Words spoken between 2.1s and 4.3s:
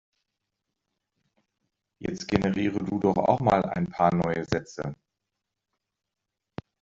generiere du doch auch mal ein paar